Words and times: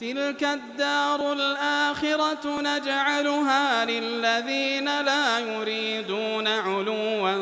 تلك 0.00 0.42
الدار 0.44 1.32
الآخرة 1.32 2.44
نجعلها 2.60 3.84
للذين 3.84 4.84
لا 4.84 5.38
يريدون 5.38 6.46
علوا 6.46 7.34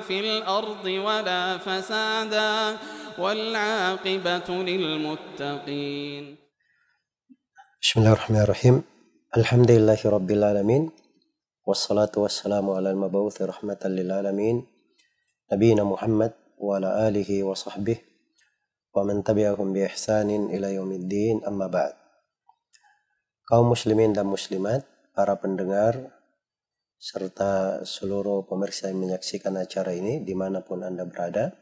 في 0.00 0.20
الأرض 0.20 0.84
ولا 0.84 1.58
فسادا 1.58 2.78
والعاقبة 3.18 4.48
للمتقين. 4.48 6.24
بسم 7.82 8.00
الله 8.00 8.12
الرحمن 8.12 8.40
الرحيم. 8.40 8.82
الحمد 9.36 9.70
لله 9.70 9.98
رب 10.04 10.30
العالمين 10.30 10.90
والصلاة 11.66 12.12
والسلام 12.16 12.70
على 12.70 12.90
المبعوث 12.90 13.42
رحمة 13.42 13.82
للعالمين. 13.84 14.66
نبينا 15.52 15.84
محمد 15.84 16.32
وعلى 16.58 17.08
آله 17.08 17.42
وصحبه 17.42 18.09
ومن 18.95 19.27
tabi'ahum 19.27 19.75
bi 19.75 19.83
ihsanin 19.83 20.47
ila 20.55 20.71
yaumiddin 20.71 21.43
amma 21.43 21.67
ba'd. 21.67 21.95
Kaum 23.45 23.69
muslimin 23.75 24.15
dan 24.15 24.25
muslimat, 24.25 24.87
para 25.13 25.35
pendengar, 25.37 26.15
serta 26.95 27.83
seluruh 27.85 28.47
pemirsa 28.49 28.89
yang 28.89 29.05
menyaksikan 29.05 29.53
acara 29.59 29.93
ini 29.93 30.23
dimanapun 30.25 30.81
Anda 30.81 31.05
berada. 31.05 31.53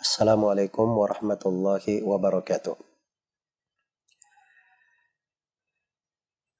Assalamualaikum 0.00 0.90
warahmatullahi 0.96 2.02
wabarakatuh. 2.02 2.74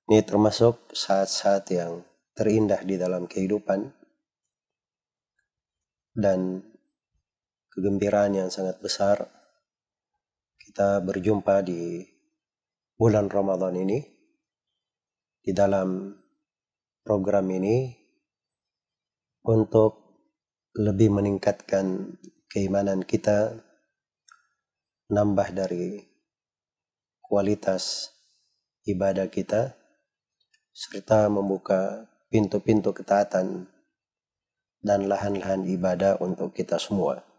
Ini 0.08 0.24
termasuk 0.24 0.94
saat-saat 0.94 1.68
yang 1.74 2.06
terindah 2.32 2.80
di 2.86 2.94
dalam 2.96 3.26
kehidupan 3.26 3.92
dan 6.14 6.64
kegembiraan 7.73 8.37
yang 8.37 8.49
sangat 8.53 8.77
besar 8.77 9.25
kita 10.61 11.01
berjumpa 11.01 11.65
di 11.65 12.05
bulan 12.93 13.27
Ramadan 13.27 13.73
ini 13.75 13.99
di 15.43 15.51
dalam 15.51 16.13
program 17.03 17.49
ini 17.49 17.91
untuk 19.43 19.99
lebih 20.77 21.11
meningkatkan 21.11 22.15
keimanan 22.47 23.03
kita 23.03 23.59
nambah 25.11 25.49
dari 25.51 25.99
kualitas 27.19 28.13
ibadah 28.85 29.27
kita 29.27 29.75
serta 30.73 31.27
membuka 31.27 32.07
pintu-pintu 32.29 32.93
ketaatan 32.93 33.67
dan 34.81 35.05
lahan-lahan 35.05 35.69
ibadah 35.69 36.17
untuk 36.17 36.51
kita 36.51 36.81
semua. 36.81 37.32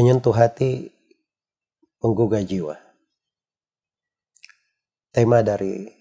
Menyentuh 0.00 0.32
hati 0.32 0.88
penggugah 2.00 2.40
jiwa. 2.40 2.72
Tema 5.12 5.44
dari 5.44 5.92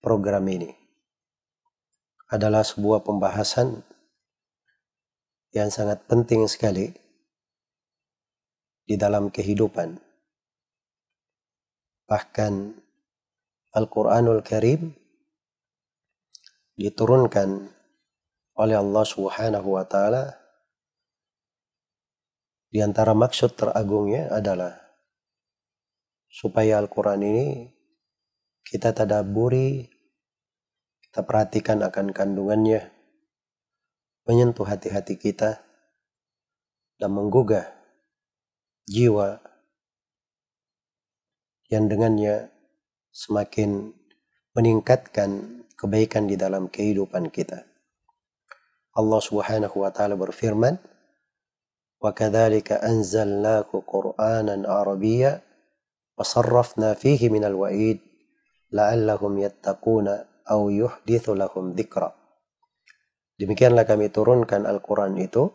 program 0.00 0.40
ini 0.48 0.72
adalah 2.32 2.64
sebuah 2.64 3.04
pembahasan 3.04 3.84
yang 5.52 5.68
sangat 5.68 6.00
penting 6.08 6.48
sekali 6.48 6.96
di 8.88 8.96
dalam 8.96 9.28
kehidupan. 9.28 10.00
Bahkan 12.08 12.52
Al-Quranul 13.76 14.40
Karim 14.40 14.96
diturunkan 16.80 17.68
oleh 18.56 18.76
Allah 18.80 19.04
Subhanahu 19.04 19.76
wa 19.76 19.84
taala 19.84 20.41
di 22.72 22.80
antara 22.80 23.12
maksud 23.12 23.52
teragungnya 23.52 24.32
adalah 24.32 24.80
supaya 26.32 26.80
Al-Quran 26.80 27.20
ini 27.20 27.48
kita 28.64 28.96
tadaburi, 28.96 29.92
kita 31.04 31.20
perhatikan 31.28 31.84
akan 31.84 32.16
kandungannya, 32.16 32.88
menyentuh 34.24 34.64
hati-hati 34.64 35.20
kita, 35.20 35.60
dan 36.96 37.10
menggugah 37.12 37.68
jiwa 38.88 39.44
yang 41.68 41.92
dengannya 41.92 42.48
semakin 43.12 43.92
meningkatkan 44.56 45.60
kebaikan 45.76 46.24
di 46.24 46.40
dalam 46.40 46.72
kehidupan 46.72 47.28
kita. 47.28 47.68
Allah 48.96 49.20
Subhanahu 49.20 49.84
wa 49.84 49.92
taala 49.92 50.16
berfirman, 50.16 50.80
وكذلك 52.01 52.71
أنزلناه 52.71 53.69
قرآنا 53.87 54.55
عربيا 54.73 55.41
وصرفنا 56.17 56.93
فيه 56.93 57.29
من 57.29 57.43
الوعيد 57.43 57.99
لعلهم 58.71 59.33
يتقون 59.39 60.07
أو 60.51 60.69
يحدث 60.69 61.29
لهم 61.29 61.65
ذكرا 61.73 62.11
Demikianlah 63.37 63.85
kami 63.85 64.09
turunkan 64.09 64.65
Al-Quran 64.65 65.13
itu 65.21 65.53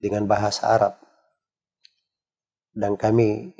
dengan 0.00 0.24
bahasa 0.24 0.72
Arab. 0.72 0.96
Dan 2.72 2.96
kami 2.96 3.52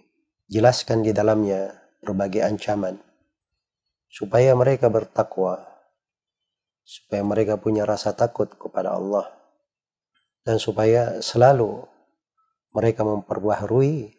jelaskan 0.49 1.05
di 1.05 1.13
dalamnya 1.13 1.77
berbagai 2.01 2.41
ancaman. 2.41 2.97
Supaya 4.09 4.57
mereka 4.57 4.89
bertakwa. 4.89 5.61
Supaya 6.81 7.21
mereka 7.21 7.61
punya 7.61 7.85
rasa 7.85 8.17
takut 8.17 8.49
kepada 8.57 8.97
Allah 8.97 9.29
dan 10.46 10.62
supaya 10.62 11.20
selalu 11.26 11.90
mereka 12.70 13.02
memperbaharui 13.02 14.14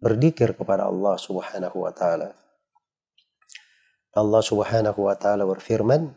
berdikir 0.00 0.56
kepada 0.56 0.88
Allah 0.88 1.20
Subhanahu 1.20 1.84
wa 1.84 1.92
taala. 1.92 2.32
Allah 4.16 4.42
Subhanahu 4.42 5.04
wa 5.04 5.14
taala 5.14 5.44
berfirman, 5.44 6.16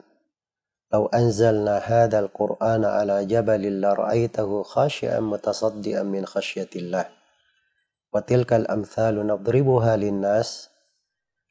"Lau 0.87 1.11
anzalna 1.11 1.83
hadzal 1.83 2.31
Qur'ana 2.31 3.03
ala 3.03 3.27
jabalin 3.27 3.83
la 3.83 3.91
ra'aitahu 3.91 4.63
khashi'an 4.63 5.21
mutasaddian 5.27 6.07
min 6.07 6.23
khasyatillah." 6.23 7.11
Wa 8.11 8.23
tilkal 8.23 8.63
amthalu 8.71 9.27
nadribuha 9.27 9.99
linnas 9.99 10.71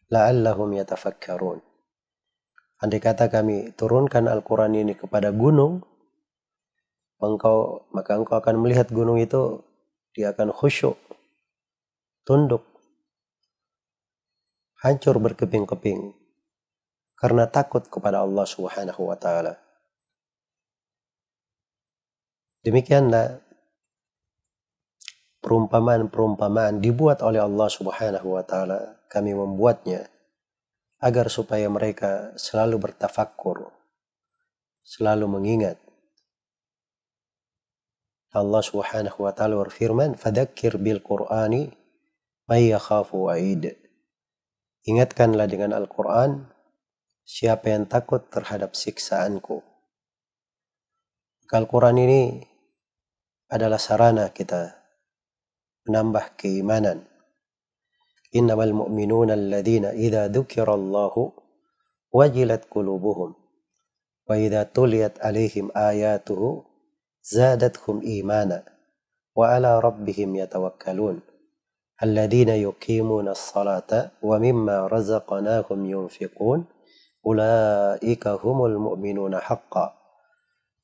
la'allahum 0.08 0.72
yatafakkarun. 0.80 1.60
Andai 2.80 3.00
kata 3.00 3.28
kami 3.28 3.76
turunkan 3.76 4.24
Al-Quran 4.24 4.72
ini 4.72 4.96
kepada 4.96 5.28
gunung, 5.36 5.84
engkau 7.26 7.84
maka 7.92 8.16
engkau 8.16 8.40
akan 8.40 8.56
melihat 8.64 8.88
gunung 8.88 9.20
itu 9.20 9.60
dia 10.16 10.32
akan 10.32 10.52
khusyuk 10.54 10.96
tunduk 12.24 12.64
hancur 14.80 15.20
berkeping-keping 15.20 16.16
karena 17.20 17.44
takut 17.44 17.84
kepada 17.84 18.24
Allah 18.24 18.48
Subhanahu 18.48 19.12
wa 19.12 19.16
taala. 19.20 19.60
Demikianlah 22.64 23.44
perumpamaan-perumpamaan 25.44 26.80
dibuat 26.80 27.20
oleh 27.20 27.44
Allah 27.44 27.68
Subhanahu 27.68 28.40
wa 28.40 28.44
taala. 28.44 29.04
Kami 29.12 29.36
membuatnya 29.36 30.08
agar 31.00 31.28
supaya 31.32 31.68
mereka 31.68 32.32
selalu 32.36 32.88
bertafakkur 32.88 33.72
selalu 34.84 35.26
mengingat 35.28 35.80
Allah 38.30 38.62
Subhanahu 38.62 39.26
wa 39.26 39.34
taala 39.34 39.58
berfirman, 39.58 40.14
"Fadzakir 40.14 40.78
bil 40.78 41.02
Qur'ani 41.02 41.66
may 42.46 42.70
yakhafu 42.70 43.26
wa'id." 43.26 43.74
Ingatkanlah 44.86 45.50
dengan 45.50 45.74
Al-Qur'an 45.74 46.46
siapa 47.26 47.74
yang 47.74 47.90
takut 47.90 48.30
terhadap 48.30 48.78
siksaanku. 48.78 49.66
Al-Quran 51.50 51.98
ini 51.98 52.22
adalah 53.50 53.82
sarana 53.82 54.30
kita 54.30 54.78
menambah 55.90 56.38
keimanan. 56.38 57.10
Innamal 58.30 58.70
mu'minuna 58.70 59.34
alladhina 59.34 59.90
idza 59.90 60.30
dzukirallahu 60.30 61.34
wajilat 62.14 62.70
qulubuhum 62.70 63.34
wa 64.30 64.34
idza 64.38 64.70
tuliyat 64.70 65.18
alaihim 65.18 65.74
ayatuhu 65.74 66.69
زادتهم 67.25 68.01
إيمانا 68.01 68.63
وعلى 69.35 69.79
ربهم 69.79 70.35
يتوكلون 70.35 71.21
الذين 72.03 72.49
يقيمون 72.49 73.27
الصلاة 73.27 74.11
ومما 74.21 74.87
رزقناهم 74.87 75.79
ينفقون 75.85 76.65
أولئك 77.25 78.27
هم 78.27 78.65
المؤمنون 78.65 79.33
حقا 79.39 79.93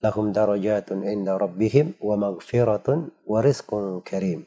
لهم 0.04 0.32
درجات 0.32 0.92
عند 0.92 1.30
ربهم 1.30 1.94
ومغفرة 2.02 2.88
ورزق 3.28 3.70
كريم 4.08 4.42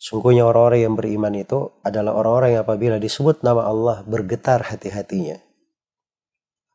Sungguhnya 0.00 0.48
orang-orang 0.48 0.80
yang 0.80 0.96
beriman 0.96 1.34
itu 1.36 1.76
adalah 1.84 2.16
orang-orang 2.16 2.56
yang 2.56 2.64
apabila 2.64 2.96
disebut 2.96 3.44
nama 3.44 3.68
Allah 3.68 4.00
bergetar 4.08 4.64
hati-hatinya. 4.64 5.36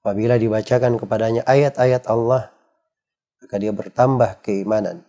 Apabila 0.06 0.38
dibacakan 0.38 1.02
kepadanya 1.02 1.42
ayat-ayat 1.50 2.06
Allah, 2.06 2.54
maka 3.41 3.57
dia 3.57 3.73
bertambah 3.73 4.41
keimanan. 4.45 5.05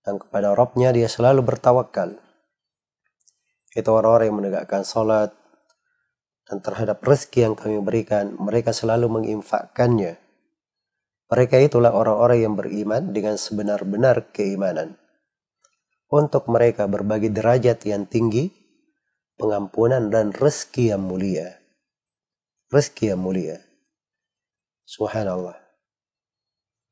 dan 0.00 0.16
kepada 0.16 0.56
Robnya 0.56 0.96
dia 0.96 1.12
selalu 1.12 1.44
bertawakal. 1.44 2.16
Itu 3.76 3.90
orang-orang 3.92 4.32
yang 4.32 4.38
menegakkan 4.40 4.80
salat 4.80 5.36
dan 6.48 6.58
terhadap 6.64 6.98
rezeki 7.04 7.46
yang 7.46 7.54
kami 7.54 7.78
berikan, 7.78 8.34
mereka 8.34 8.74
selalu 8.74 9.06
menginfakkannya. 9.06 10.18
Mereka 11.30 11.62
itulah 11.62 11.94
orang-orang 11.94 12.42
yang 12.42 12.54
beriman 12.58 13.14
dengan 13.14 13.38
sebenar-benar 13.38 14.34
keimanan. 14.34 14.98
Untuk 16.10 16.50
mereka 16.50 16.90
berbagi 16.90 17.30
derajat 17.30 17.86
yang 17.86 18.10
tinggi, 18.10 18.50
pengampunan 19.38 20.10
dan 20.10 20.34
rezeki 20.34 20.90
yang 20.90 21.06
mulia. 21.06 21.62
Rezeki 22.74 23.14
yang 23.14 23.22
mulia. 23.22 23.62
Subhanallah. 24.90 25.59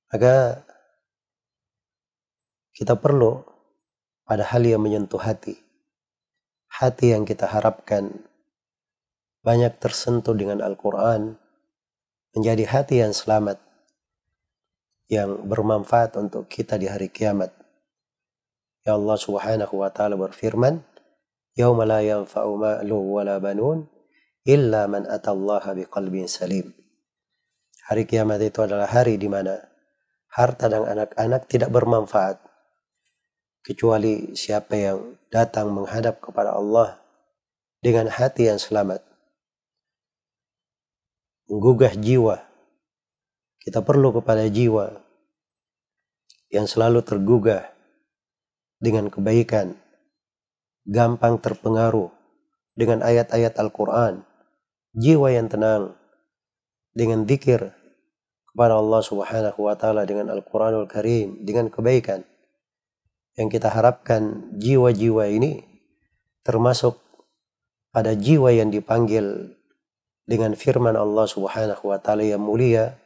Maka 0.09 0.65
kita 2.73 2.97
perlu 2.97 3.45
pada 4.25 4.45
hal 4.49 4.65
yang 4.65 4.81
menyentuh 4.81 5.21
hati. 5.21 5.61
Hati 6.69 7.13
yang 7.13 7.29
kita 7.29 7.45
harapkan 7.49 8.25
banyak 9.45 9.77
tersentuh 9.81 10.37
dengan 10.37 10.61
Al-Quran, 10.65 11.37
menjadi 12.37 12.65
hati 12.69 13.01
yang 13.01 13.17
selamat, 13.17 13.57
yang 15.09 15.49
bermanfaat 15.49 16.17
untuk 16.21 16.49
kita 16.49 16.77
di 16.77 16.89
hari 16.89 17.09
kiamat. 17.09 17.53
Ya 18.85 18.97
Allah 18.97 19.17
subhanahu 19.17 19.75
wa 19.81 19.89
ta'ala 19.89 20.17
berfirman, 20.17 20.85
Yawma 21.57 21.85
la 21.89 22.01
yanfa'u 22.05 22.55
ma'lu 22.55 22.97
wa 22.97 23.23
la 23.27 23.37
banun, 23.43 23.89
illa 24.47 24.87
man 24.87 25.05
atallaha 25.09 25.75
biqalbin 25.75 26.31
salim. 26.31 26.71
Hari 27.89 28.05
kiamat 28.05 28.39
itu 28.45 28.61
adalah 28.63 28.87
hari 28.87 29.17
di 29.17 29.27
mana 29.27 29.57
harta 30.33 30.69
dan 30.69 30.85
anak-anak 30.85 31.49
tidak 31.49 31.71
bermanfaat 31.73 32.39
kecuali 33.65 34.33
siapa 34.33 34.75
yang 34.77 34.99
datang 35.29 35.69
menghadap 35.73 36.25
kepada 36.25 36.57
Allah 36.57 37.01
dengan 37.85 38.09
hati 38.09 38.49
yang 38.49 38.61
selamat. 38.61 39.05
Menggugah 41.49 41.97
jiwa. 41.97 42.45
Kita 43.59 43.85
perlu 43.85 44.13
kepada 44.17 44.49
jiwa 44.49 44.97
yang 46.49 46.65
selalu 46.65 47.05
tergugah 47.05 47.69
dengan 48.81 49.13
kebaikan, 49.13 49.77
gampang 50.89 51.37
terpengaruh 51.37 52.09
dengan 52.73 53.05
ayat-ayat 53.05 53.61
Al-Quran, 53.61 54.25
jiwa 54.97 55.29
yang 55.29 55.53
tenang 55.53 55.99
dengan 56.97 57.29
zikir 57.29 57.78
kepada 58.59 58.75
Allah 58.75 58.99
Subhanahu 58.99 59.71
wa 59.71 59.79
taala 59.79 60.03
dengan 60.03 60.35
Al-Qur'anul 60.35 60.91
Karim, 60.91 61.47
dengan 61.47 61.71
kebaikan. 61.71 62.27
Yang 63.39 63.55
kita 63.55 63.71
harapkan 63.71 64.51
jiwa-jiwa 64.59 65.31
ini 65.31 65.63
termasuk 66.43 66.99
pada 67.95 68.19
jiwa 68.19 68.51
yang 68.51 68.75
dipanggil 68.75 69.55
dengan 70.27 70.59
firman 70.59 70.99
Allah 70.99 71.31
Subhanahu 71.31 71.87
wa 71.87 72.03
taala 72.03 72.27
yang 72.27 72.43
mulia 72.43 72.99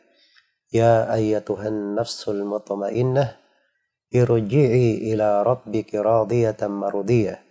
ya 0.73 1.05
ayyatuhan 1.13 2.01
nafsul 2.01 2.49
mutmainnah 2.49 3.37
irji'i 4.09 5.13
ila 5.13 5.45
rabbiki 5.45 6.01
radiyatan 6.01 6.73
mardiyah 6.73 7.45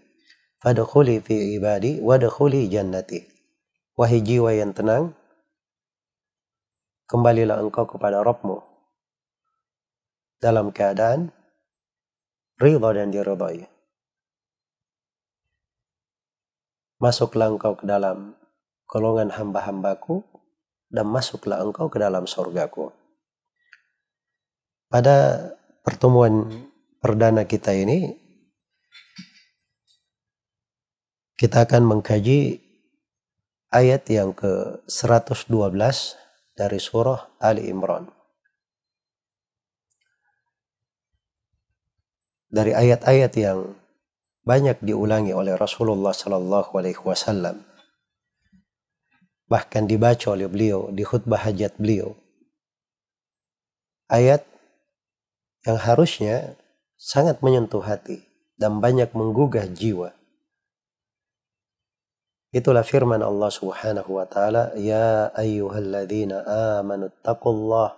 fadkhuli 0.57 1.21
fi 1.21 1.53
ibadi 1.53 2.01
wadkhuli 2.01 2.65
jannati. 2.65 3.29
Wahai 3.93 4.25
jiwa 4.25 4.57
yang 4.57 4.73
tenang 4.73 5.13
kembalilah 7.11 7.59
engkau 7.59 7.83
kepada 7.83 8.23
Rabbmu 8.23 8.63
dalam 10.39 10.71
keadaan 10.71 11.35
ridha 12.55 12.89
dan 12.95 13.11
diridhai. 13.11 13.67
Masuklah 17.03 17.51
engkau 17.51 17.75
ke 17.75 17.83
dalam 17.83 18.39
golongan 18.87 19.35
hamba-hambaku 19.35 20.23
dan 20.87 21.11
masuklah 21.11 21.59
engkau 21.59 21.91
ke 21.91 21.99
dalam 21.99 22.23
surgaku. 22.23 22.95
Pada 24.87 25.51
pertemuan 25.83 26.47
perdana 27.03 27.43
kita 27.43 27.75
ini, 27.75 28.15
kita 31.35 31.67
akan 31.67 31.91
mengkaji 31.91 32.61
ayat 33.73 34.03
yang 34.07 34.31
ke-112 34.31 35.51
dari 36.61 36.77
surah 36.77 37.41
Ali 37.41 37.73
Imran. 37.73 38.21
dari 42.51 42.75
ayat-ayat 42.75 43.31
yang 43.39 43.59
banyak 44.43 44.83
diulangi 44.83 45.31
oleh 45.31 45.55
Rasulullah 45.55 46.11
Sallallahu 46.11 46.75
Alaihi 46.75 46.99
Wasallam, 46.99 47.63
bahkan 49.47 49.87
dibaca 49.87 50.35
oleh 50.35 50.51
beliau 50.51 50.91
di 50.91 51.07
khutbah 51.07 51.47
hajat 51.47 51.79
beliau. 51.79 52.19
Ayat 54.11 54.43
yang 55.63 55.79
harusnya 55.79 56.59
sangat 56.99 57.39
menyentuh 57.39 57.79
hati 57.79 58.27
dan 58.59 58.83
banyak 58.83 59.07
menggugah 59.15 59.71
jiwa. 59.71 60.11
Itulah 62.51 62.83
firman 62.83 63.23
Allah 63.23 63.47
Subhanahu 63.47 64.19
wa 64.19 64.27
taala, 64.27 64.75
"Ya 64.75 65.31
ayyuhalladzina 65.35 66.43
amanu 66.79 67.07
taqullah 67.23 67.95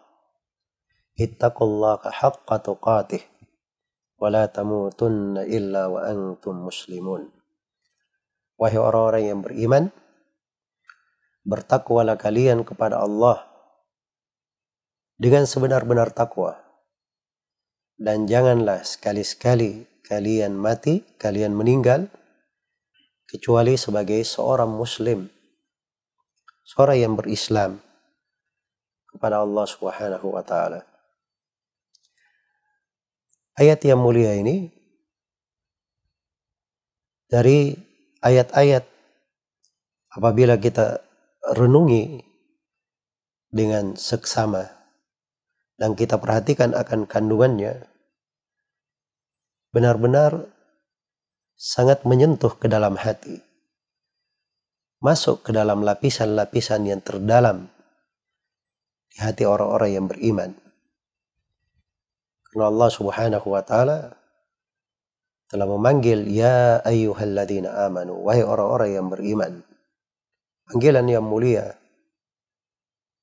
ittaqullaha 1.17 2.09
haqqa 2.09 2.61
tuqatih 2.61 3.21
wala 4.17 4.47
tamutunna 4.47 5.43
illa 5.45 5.91
wa 5.91 6.05
antum 6.07 6.69
muslimun. 6.69 7.29
Wahai 8.55 8.79
orang-orang 8.79 9.23
yang 9.27 9.39
beriman, 9.43 9.83
bertakwalah 11.43 12.15
kalian 12.15 12.63
kepada 12.63 13.03
Allah 13.03 13.43
dengan 15.19 15.43
sebenar-benar 15.43 16.15
takwa. 16.15 16.55
Dan 17.99 18.25
janganlah 18.25 18.87
sekali-sekali 18.87 19.85
kalian 20.07 20.55
mati, 20.55 21.03
kalian 21.19 21.53
meninggal, 21.53 22.07
kecuali 23.33 23.73
sebagai 23.73 24.21
seorang 24.21 24.69
muslim. 24.69 25.25
Seorang 26.61 26.97
yang 27.01 27.13
berislam 27.17 27.81
kepada 29.09 29.41
Allah 29.41 29.65
subhanahu 29.65 30.37
wa 30.37 30.45
ta'ala. 30.45 30.85
Ayat 33.57 33.81
yang 33.85 34.01
mulia 34.01 34.37
ini 34.37 34.69
dari 37.25 37.73
ayat-ayat 38.21 38.85
apabila 40.13 40.57
kita 40.61 41.01
renungi 41.57 42.21
dengan 43.49 43.97
seksama 43.97 44.69
dan 45.77 45.97
kita 45.97 46.17
perhatikan 46.21 46.73
akan 46.73 47.05
kandungannya 47.09 47.85
benar-benar 49.73 50.52
sangat 51.63 52.03
menyentuh 52.03 52.59
ke 52.59 52.67
dalam 52.67 52.99
hati 52.99 53.39
masuk 54.99 55.47
ke 55.47 55.55
dalam 55.55 55.79
lapisan-lapisan 55.87 56.83
yang 56.83 56.99
terdalam 56.99 57.71
di 59.07 59.23
hati 59.23 59.47
orang-orang 59.47 59.91
yang 59.95 60.05
beriman 60.11 60.51
karena 62.51 62.67
Allah 62.67 62.89
Subhanahu 62.91 63.47
wa 63.47 63.63
taala 63.63 64.19
telah 65.53 65.69
memanggil 65.69 66.25
ya 66.33 66.81
ayyuhalladzina 66.81 67.85
amanu 67.85 68.25
wahai 68.25 68.41
orang-orang 68.41 68.89
yang 68.97 69.05
beriman. 69.05 69.61
Panggilan 70.65 71.05
yang 71.05 71.21
mulia. 71.21 71.77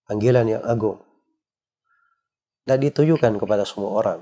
Panggilan 0.07 0.47
yang 0.47 0.63
agung. 0.63 1.03
Dan 2.63 2.87
ditujukan 2.87 3.35
kepada 3.35 3.67
semua 3.67 3.99
orang. 3.99 4.21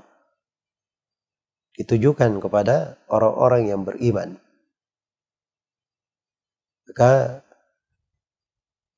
Ditujukan 1.79 2.43
kepada 2.43 2.99
orang-orang 3.07 3.71
yang 3.71 3.87
beriman. 3.87 4.35
Maka 6.91 7.39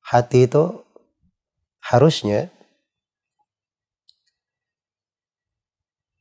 hati 0.02 0.50
itu 0.50 0.82
harusnya 1.78 2.50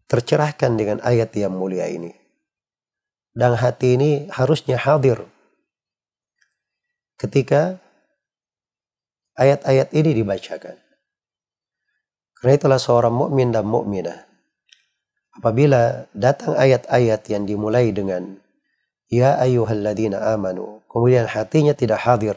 tercerahkan 0.05 0.77
dengan 0.77 1.01
ayat 1.01 1.33
yang 1.33 1.57
mulia 1.57 1.89
ini. 1.89 2.13
Dan 3.33 3.57
hati 3.57 3.97
ini 3.97 4.11
harusnya 4.29 4.77
hadir 4.77 5.25
ketika 7.17 7.81
ayat-ayat 9.33 9.89
ini 9.97 10.13
dibacakan. 10.13 10.77
Karena 12.37 12.53
itulah 12.53 12.77
seorang 12.77 13.17
mukmin 13.17 13.49
dan 13.49 13.65
mukminah 13.65 14.30
apabila 15.37 16.11
datang 16.11 16.57
ayat-ayat 16.57 17.21
yang 17.31 17.43
dimulai 17.47 17.93
dengan 17.95 18.39
ya 19.07 19.39
ayyuhalladzina 19.39 20.19
amanu 20.35 20.83
kemudian 20.91 21.27
hatinya 21.27 21.71
tidak 21.71 22.03
hadir 22.03 22.35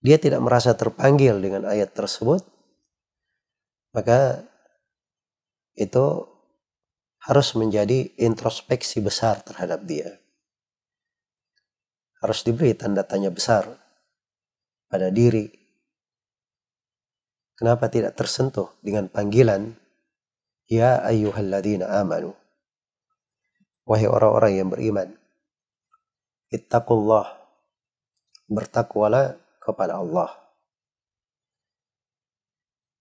dia 0.00 0.16
tidak 0.16 0.40
merasa 0.42 0.74
terpanggil 0.74 1.38
dengan 1.38 1.68
ayat 1.68 1.92
tersebut 1.94 2.42
maka 3.90 4.46
itu 5.74 6.30
harus 7.20 7.52
menjadi 7.52 8.16
introspeksi 8.16 9.04
besar 9.04 9.44
terhadap 9.44 9.84
dia. 9.84 10.16
Harus 12.20 12.44
diberi 12.44 12.72
tanda 12.76 13.04
tanya 13.04 13.32
besar 13.32 13.68
pada 14.88 15.12
diri. 15.12 15.48
Kenapa 17.56 17.92
tidak 17.92 18.16
tersentuh 18.16 18.72
dengan 18.80 19.08
panggilan 19.12 19.76
Ya 20.70 21.02
ayyuhalladzina 21.02 21.90
amanu. 21.98 22.38
Wahai 23.82 24.06
orang-orang 24.06 24.52
yang 24.54 24.68
beriman. 24.70 25.18
Ittaqullah. 26.54 27.26
Bertakwalah 28.46 29.34
kepada 29.58 29.98
Allah. 29.98 30.30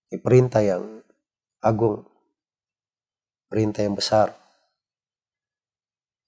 Ini 0.09 0.17
perintah 0.17 0.65
yang 0.65 1.05
agung 1.61 2.09
perintah 3.49 3.81
yang 3.81 3.97
besar. 3.97 4.31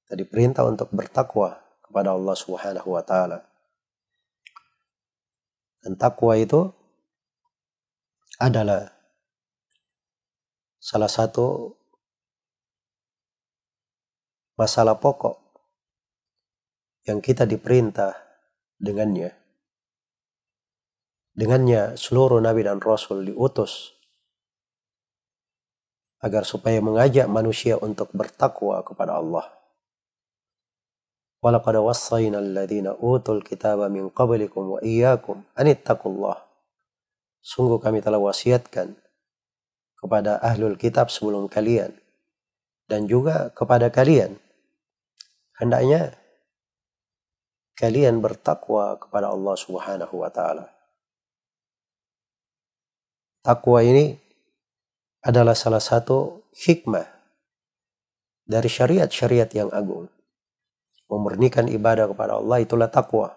Tadi 0.09 0.25
perintah 0.27 0.65
untuk 0.67 0.89
bertakwa 0.91 1.55
kepada 1.85 2.11
Allah 2.11 2.35
Subhanahu 2.35 2.89
wa 2.97 3.03
taala. 3.05 3.45
Dan 5.85 5.95
takwa 5.95 6.35
itu 6.35 6.67
adalah 8.41 8.89
salah 10.81 11.05
satu 11.05 11.77
masalah 14.57 14.97
pokok 14.97 15.37
yang 17.05 17.21
kita 17.21 17.45
diperintah 17.45 18.17
dengannya. 18.81 19.37
Dengannya 21.37 21.95
seluruh 21.95 22.41
nabi 22.41 22.65
dan 22.65 22.81
rasul 22.81 23.21
diutus 23.23 23.93
agar 26.21 26.45
supaya 26.49 26.81
mengajak 26.81 27.29
manusia 27.29 27.77
untuk 27.77 28.09
bertakwa 28.13 28.81
kepada 28.81 29.21
Allah. 29.21 29.45
Walaqad 31.41 31.81
wassayna 31.81 32.37
alladhina 32.37 32.97
utul 33.01 33.41
kitaba 33.41 33.89
min 33.89 34.09
qablikum 34.13 34.77
wa 34.77 34.79
iyyakum 34.81 35.45
an. 35.57 35.65
Sungguh 37.41 37.81
kami 37.81 38.05
telah 38.05 38.21
wasiatkan 38.21 38.93
kepada 40.01 40.41
ahlul 40.41 40.75
kitab 40.75 41.13
sebelum 41.13 41.45
kalian 41.45 41.93
dan 42.89 43.05
juga 43.05 43.53
kepada 43.53 43.93
kalian 43.93 44.35
hendaknya 45.61 46.17
kalian 47.81 48.21
bertakwa 48.21 48.97
kepada 49.01 49.33
Allah 49.33 49.55
Subhanahu 49.57 50.21
wa 50.21 50.29
taala. 50.29 50.69
Takwa 53.41 53.81
ini 53.81 54.13
adalah 55.25 55.57
salah 55.57 55.81
satu 55.81 56.45
hikmah 56.53 57.09
dari 58.45 58.69
syariat-syariat 58.69 59.49
yang 59.49 59.73
agung. 59.73 60.05
Memurnikan 61.09 61.65
ibadah 61.65 62.05
kepada 62.05 62.37
Allah 62.37 62.61
itulah 62.61 62.93
takwa. 62.93 63.33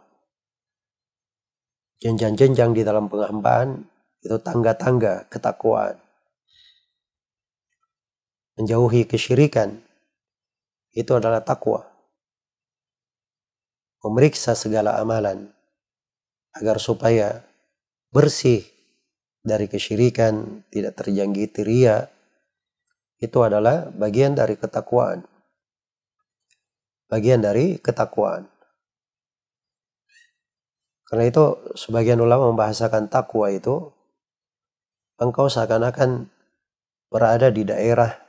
Jenjang-jenjang 2.04 2.76
di 2.76 2.85
dalam 2.85 3.09
penghambaan 3.09 3.88
itu 4.21 4.37
tangga-tangga 4.44 5.25
ketakwaan. 5.33 6.03
Menjauhi 8.54 9.02
kesyirikan 9.11 9.82
itu 10.94 11.11
adalah 11.11 11.42
takwa. 11.42 11.82
Memeriksa 14.06 14.54
segala 14.54 14.94
amalan 15.02 15.50
agar 16.54 16.78
supaya 16.78 17.42
bersih 18.14 18.62
dari 19.44 19.68
kesyirikan, 19.68 20.64
tidak 20.73 20.96
terjangkiti 20.96 21.61
ria, 21.66 22.08
itu 23.20 23.38
adalah 23.44 23.92
bagian 23.92 24.32
dari 24.32 24.56
ketakwaan. 24.56 25.26
Bagian 27.11 27.44
dari 27.44 27.76
ketakwaan. 27.76 28.49
Karena 31.04 31.28
itu 31.28 31.75
sebagian 31.76 32.23
ulama 32.23 32.49
membahasakan 32.49 33.12
takwa 33.12 33.52
itu 33.52 33.92
engkau 35.20 35.52
seakan-akan 35.52 36.32
berada 37.12 37.52
di 37.52 37.62
daerah 37.68 38.24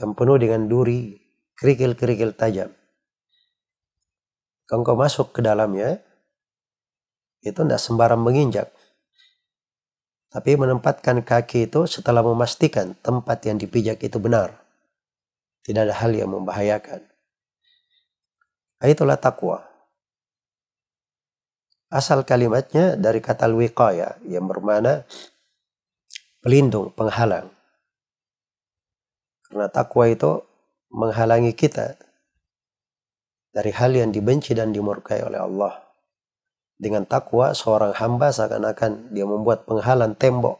yang 0.00 0.12
penuh 0.18 0.38
dengan 0.40 0.66
duri, 0.66 1.14
kerikil-kerikil 1.58 2.34
tajam. 2.34 2.70
Kalau 4.64 4.80
engkau 4.82 4.96
masuk 4.96 5.30
ke 5.30 5.40
dalamnya, 5.44 6.00
itu 7.44 7.60
tidak 7.60 7.78
sembarang 7.78 8.18
menginjak. 8.18 8.72
Tapi 10.34 10.58
menempatkan 10.58 11.22
kaki 11.22 11.70
itu 11.70 11.86
setelah 11.86 12.24
memastikan 12.26 12.98
tempat 12.98 13.38
yang 13.46 13.54
dipijak 13.60 14.02
itu 14.02 14.18
benar. 14.18 14.50
Tidak 15.62 15.78
ada 15.78 15.94
hal 15.94 16.10
yang 16.10 16.34
membahayakan. 16.34 17.06
Nah, 18.82 18.88
itulah 18.90 19.14
takwa. 19.14 19.62
Asal 21.86 22.26
kalimatnya 22.26 22.98
dari 22.98 23.22
kata 23.22 23.46
wiqaya 23.54 24.18
yang 24.26 24.50
bermana 24.50 25.06
pelindung, 26.42 26.90
penghalang. 26.90 27.53
Karena 29.54 29.70
takwa 29.70 30.10
itu 30.10 30.42
menghalangi 30.90 31.54
kita 31.54 31.94
dari 33.54 33.70
hal 33.70 33.94
yang 33.94 34.10
dibenci 34.10 34.50
dan 34.50 34.74
dimurkai 34.74 35.22
oleh 35.22 35.38
Allah. 35.38 35.78
Dengan 36.74 37.06
takwa 37.06 37.54
seorang 37.54 37.94
hamba 37.94 38.34
seakan-akan 38.34 39.14
dia 39.14 39.22
membuat 39.22 39.62
penghalang 39.62 40.18
tembok 40.18 40.58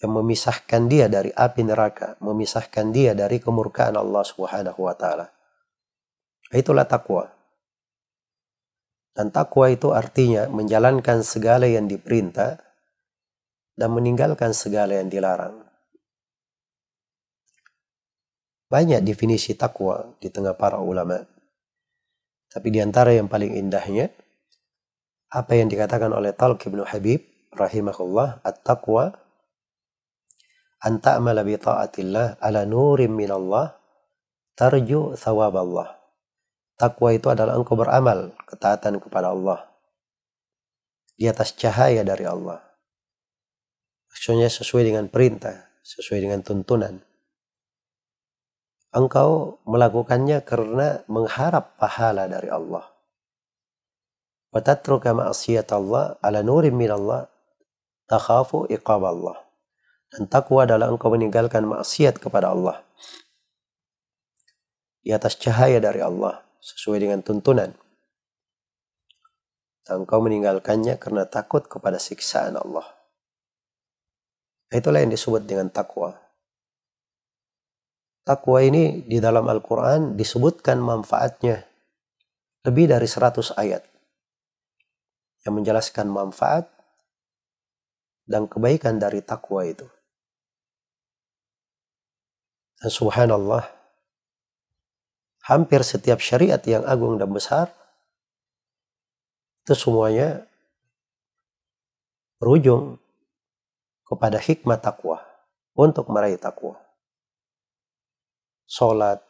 yang 0.00 0.08
memisahkan 0.08 0.88
dia 0.88 1.12
dari 1.12 1.28
api 1.36 1.68
neraka, 1.68 2.16
memisahkan 2.24 2.96
dia 2.96 3.12
dari 3.12 3.44
kemurkaan 3.44 3.92
Allah 3.92 4.24
Subhanahu 4.24 4.80
wa 4.80 4.96
taala. 4.96 5.28
Itulah 6.48 6.88
takwa. 6.88 7.28
Dan 9.12 9.28
takwa 9.28 9.68
itu 9.68 9.92
artinya 9.92 10.48
menjalankan 10.48 11.20
segala 11.20 11.68
yang 11.68 11.92
diperintah 11.92 12.56
dan 13.76 13.88
meninggalkan 13.92 14.56
segala 14.56 14.96
yang 14.96 15.12
dilarang. 15.12 15.65
Banyak 18.66 19.06
definisi 19.06 19.54
takwa 19.54 20.18
di 20.18 20.26
tengah 20.26 20.58
para 20.58 20.82
ulama. 20.82 21.22
Tapi 22.50 22.68
di 22.74 22.82
antara 22.82 23.14
yang 23.14 23.30
paling 23.30 23.54
indahnya 23.54 24.10
apa 25.30 25.54
yang 25.54 25.70
dikatakan 25.70 26.10
oleh 26.10 26.34
Talq 26.34 26.66
bin 26.66 26.82
Habib 26.82 27.22
rahimahullah 27.54 28.42
at-taqwa 28.42 29.14
an 30.82 30.98
ta'mala 30.98 31.46
bi 31.46 31.54
ta'atillah 31.54 32.42
ala 32.42 32.66
nurim 32.66 33.14
minallah 33.14 33.76
tarju 34.58 35.14
thawab 35.14 35.54
Allah. 35.62 35.94
Takwa 36.76 37.08
itu 37.14 37.30
adalah 37.30 37.56
engkau 37.56 37.78
beramal 37.78 38.34
ketaatan 38.50 39.00
kepada 39.00 39.32
Allah 39.32 39.64
di 41.16 41.24
atas 41.24 41.56
cahaya 41.56 42.04
dari 42.04 42.28
Allah. 42.28 42.60
Maksudnya 44.12 44.52
sesuai 44.52 44.84
dengan 44.84 45.08
perintah, 45.08 45.72
sesuai 45.80 46.20
dengan 46.24 46.40
tuntunan. 46.44 47.05
Engkau 48.96 49.60
melakukannya 49.68 50.40
karena 50.40 51.04
mengharap 51.04 51.76
pahala 51.76 52.24
dari 52.24 52.48
Allah 52.48 52.96
wa 54.56 54.64
tatruka 54.64 55.12
ma'siyat 55.12 55.68
Allah 55.76 56.16
ala 56.24 56.40
nurin 56.40 56.72
min 56.72 56.88
Allah 56.88 57.28
takhafu 58.08 58.64
iqab 58.72 59.04
Allah. 59.04 59.36
Dan 60.08 60.30
takwa 60.30 60.64
adalah 60.64 60.88
engkau 60.88 61.12
meninggalkan 61.12 61.66
maksiat 61.66 62.16
kepada 62.22 62.54
Allah. 62.54 62.80
Di 65.02 65.12
atas 65.12 65.36
cahaya 65.36 65.76
dari 65.82 66.00
Allah 66.00 66.40
sesuai 66.62 67.04
dengan 67.04 67.20
tuntunan. 67.20 67.74
Dan 69.84 70.02
engkau 70.02 70.18
meninggalkannya 70.24 70.96
karena 70.96 71.26
takut 71.28 71.66
kepada 71.68 72.00
siksaan 72.00 72.56
Allah. 72.56 72.86
Itulah 74.70 75.02
yang 75.02 75.12
disebut 75.14 75.46
dengan 75.46 75.70
takwa. 75.70 76.25
Takwa 78.26 78.58
ini 78.58 79.06
di 79.06 79.22
dalam 79.22 79.46
Al-Quran 79.46 80.18
disebutkan 80.18 80.82
manfaatnya 80.82 81.62
lebih 82.66 82.90
dari 82.90 83.06
100 83.06 83.54
ayat 83.54 83.86
yang 85.46 85.54
menjelaskan 85.54 86.10
manfaat 86.10 86.66
dan 88.26 88.50
kebaikan 88.50 88.98
dari 88.98 89.22
takwa 89.22 89.62
itu. 89.62 89.86
Dan 92.82 92.90
subhanallah, 92.90 93.62
hampir 95.46 95.86
setiap 95.86 96.18
syariat 96.18 96.58
yang 96.66 96.82
agung 96.82 97.22
dan 97.22 97.30
besar, 97.30 97.70
itu 99.62 99.78
semuanya 99.78 100.42
berujung 102.42 102.98
kepada 104.02 104.42
hikmah 104.42 104.82
takwa 104.82 105.22
untuk 105.78 106.10
meraih 106.10 106.42
takwa. 106.42 106.85
Salat, 108.66 109.22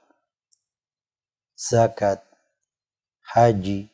zakat, 1.53 2.25
haji, 3.37 3.93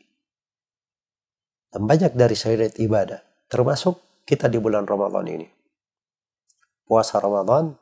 dan 1.74 1.82
banyak 1.84 2.14
dari 2.14 2.38
syariat 2.38 2.74
ibadah, 2.78 3.20
termasuk 3.50 3.98
kita 4.22 4.46
di 4.46 4.62
bulan 4.62 4.86
Ramadan 4.86 5.26
ini. 5.26 5.48
Puasa 6.86 7.18
Ramadan 7.18 7.74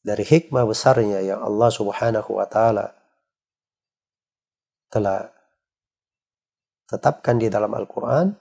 dari 0.00 0.24
hikmah 0.24 0.64
besarnya 0.64 1.20
yang 1.20 1.40
Allah 1.44 1.70
Subhanahu 1.70 2.30
wa 2.40 2.46
taala 2.48 2.96
telah 4.90 5.28
tetapkan 6.90 7.38
di 7.38 7.46
dalam 7.46 7.70
Al-Qur'an 7.70 8.34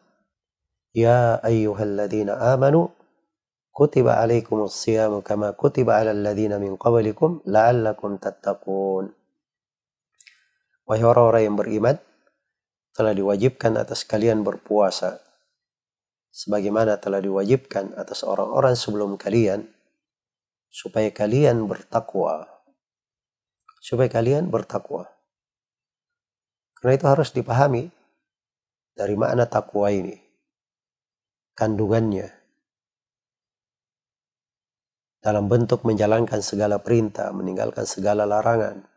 ya 0.95 1.37
ayyuhalladzina 1.43 2.39
amanu 2.55 2.89
kutiba 3.79 4.19
alaikumus 4.19 4.75
siyamu 4.75 5.23
kama 5.23 5.55
kutiba 5.55 6.03
alal 6.03 6.19
ladzina 6.19 6.59
min 6.59 6.75
qablikum 6.75 7.39
la'allakum 7.47 8.19
tattaqun 8.19 9.15
wahai 10.83 11.03
orang-orang 11.07 11.47
yang 11.47 11.55
beriman 11.55 11.95
telah 12.91 13.15
diwajibkan 13.15 13.79
atas 13.79 14.03
kalian 14.03 14.43
berpuasa 14.43 15.23
sebagaimana 16.35 16.99
telah 16.99 17.23
diwajibkan 17.23 17.95
atas 17.95 18.27
orang-orang 18.27 18.75
sebelum 18.75 19.15
kalian 19.15 19.71
supaya 20.69 21.09
kalian 21.09 21.65
bertakwa. 21.65 22.45
Supaya 23.81 24.07
kalian 24.07 24.53
bertakwa. 24.53 25.09
Karena 26.77 26.95
itu 26.95 27.05
harus 27.09 27.29
dipahami 27.33 27.91
dari 28.95 29.17
makna 29.17 29.49
takwa 29.49 29.91
ini. 29.91 30.15
Kandungannya. 31.57 32.38
Dalam 35.19 35.51
bentuk 35.51 35.83
menjalankan 35.83 36.39
segala 36.39 36.79
perintah, 36.79 37.35
meninggalkan 37.35 37.83
segala 37.83 38.23
larangan. 38.23 38.87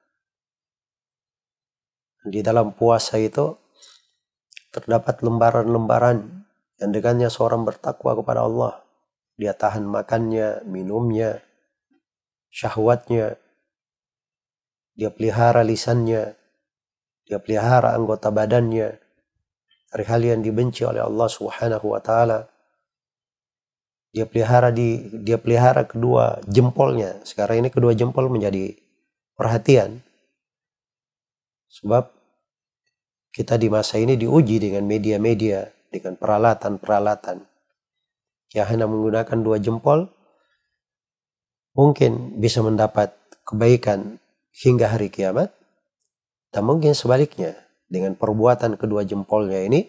Di 2.23 2.39
dalam 2.47 2.71
puasa 2.79 3.19
itu 3.19 3.59
terdapat 4.71 5.19
lembaran-lembaran 5.27 6.47
yang 6.79 6.91
dengannya 6.95 7.27
seorang 7.27 7.67
bertakwa 7.67 8.15
kepada 8.15 8.47
Allah. 8.47 8.87
Dia 9.35 9.51
tahan 9.59 9.83
makannya, 9.83 10.63
minumnya, 10.63 11.43
syahwatnya, 12.55 13.41
dia 14.93 15.09
pelihara 15.09 15.65
lisannya, 15.65 16.37
dia 17.25 17.39
pelihara 17.41 17.97
anggota 17.97 18.29
badannya 18.29 19.01
dari 19.89 20.05
hal 20.05 20.21
yang 20.21 20.41
dibenci 20.45 20.85
oleh 20.85 21.01
Allah 21.01 21.29
Subhanahu 21.33 21.97
wa 21.97 22.01
taala. 22.05 22.52
Dia 24.13 24.29
pelihara 24.29 24.69
di 24.69 25.09
dia 25.25 25.41
pelihara 25.41 25.89
kedua 25.89 26.41
jempolnya. 26.45 27.25
Sekarang 27.25 27.65
ini 27.65 27.73
kedua 27.73 27.97
jempol 27.97 28.29
menjadi 28.29 28.77
perhatian. 29.35 30.05
Sebab 31.73 32.13
kita 33.33 33.57
di 33.57 33.73
masa 33.73 33.97
ini 33.97 34.21
diuji 34.21 34.61
dengan 34.61 34.85
media-media, 34.85 35.73
dengan 35.89 36.17
peralatan-peralatan 36.21 37.45
yang 38.53 38.67
hanya 38.69 38.85
menggunakan 38.89 39.39
dua 39.41 39.57
jempol 39.61 40.09
mungkin 41.73 42.37
bisa 42.37 42.61
mendapat 42.61 43.17
kebaikan 43.49 44.21
hingga 44.53 44.93
hari 44.93 45.09
kiamat 45.09 45.53
dan 46.53 46.69
mungkin 46.69 46.93
sebaliknya 46.93 47.57
dengan 47.89 48.13
perbuatan 48.17 48.77
kedua 48.77 49.09
jempolnya 49.09 49.65
ini 49.65 49.89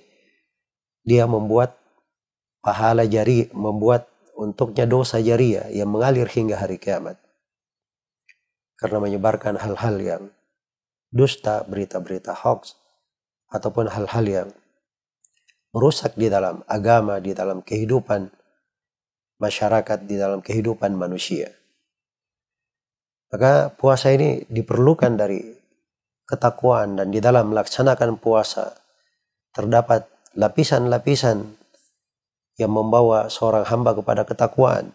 dia 1.04 1.28
membuat 1.28 1.76
pahala 2.64 3.04
jari 3.04 3.52
membuat 3.52 4.08
untuknya 4.34 4.90
dosa 4.90 5.22
jariah 5.22 5.70
yang 5.70 5.90
mengalir 5.90 6.26
hingga 6.26 6.58
hari 6.58 6.82
kiamat 6.82 7.22
karena 8.78 9.00
menyebarkan 9.00 9.56
hal-hal 9.62 9.96
yang 10.02 10.24
dusta 11.14 11.62
berita-berita 11.70 12.34
hoax 12.34 12.76
ataupun 13.54 13.88
hal-hal 13.88 14.26
yang 14.26 14.50
merusak 15.74 16.18
di 16.18 16.30
dalam 16.30 16.66
agama 16.66 17.22
di 17.22 17.34
dalam 17.34 17.62
kehidupan 17.62 18.30
masyarakat 19.42 20.00
di 20.06 20.16
dalam 20.18 20.40
kehidupan 20.42 20.94
manusia. 20.94 21.54
Maka 23.34 23.74
puasa 23.74 24.14
ini 24.14 24.46
diperlukan 24.46 25.18
dari 25.18 25.42
ketakwaan 26.30 27.02
dan 27.02 27.10
di 27.10 27.18
dalam 27.18 27.50
melaksanakan 27.50 28.22
puasa 28.22 28.78
terdapat 29.54 30.06
lapisan-lapisan 30.38 31.63
yang 32.58 32.70
membawa 32.70 33.30
seorang 33.30 33.66
hamba 33.66 33.98
kepada 33.98 34.24
ketakwaan. 34.28 34.94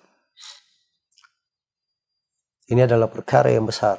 Ini 2.69 2.85
adalah 2.85 3.09
perkara 3.09 3.49
yang 3.49 3.65
besar. 3.65 3.99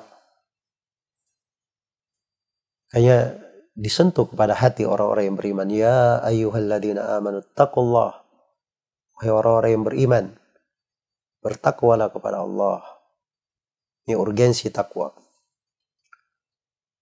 Kayaknya 2.94 3.38
disentuh 3.74 4.30
kepada 4.30 4.54
hati 4.54 4.86
orang-orang 4.86 5.34
yang 5.34 5.38
beriman. 5.38 5.68
Ya 5.74 6.22
ayyuhalladzina 6.22 7.18
amanu 7.18 7.42
taqullah. 7.58 8.22
Wahai 9.18 9.32
orang-orang 9.34 9.72
yang 9.74 9.86
beriman. 9.86 10.26
Bertakwalah 11.42 12.14
kepada 12.14 12.46
Allah. 12.46 12.84
Ini 14.06 14.14
urgensi 14.14 14.70
takwa. 14.70 15.14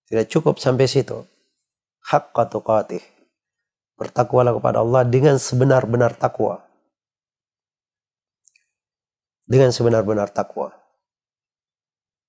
Tidak 0.08 0.28
cukup 0.32 0.56
sampai 0.64 0.88
situ. 0.88 1.20
Haqqa 2.08 2.48
tuqatih. 2.48 3.17
Bertakwalah 3.98 4.54
kepada 4.54 4.86
Allah 4.86 5.02
dengan 5.10 5.42
sebenar-benar 5.42 6.14
takwa. 6.14 6.62
Dengan 9.50 9.74
sebenar-benar 9.74 10.30
takwa. 10.30 10.70